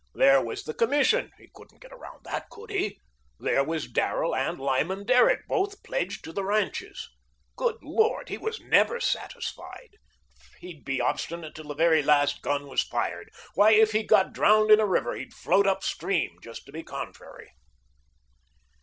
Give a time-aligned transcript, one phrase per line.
[0.15, 1.29] There was the Commission.
[1.37, 2.99] He couldn't get around that, could he?
[3.39, 7.07] There was Darrell and Lyman Derrick, both pledged to the ranches.
[7.55, 9.97] Good Lord, he was never satisfied.
[10.59, 13.29] He'd be obstinate till the very last gun was fired.
[13.53, 17.51] Why, if he got drowned in a river he'd float upstream just to be contrary.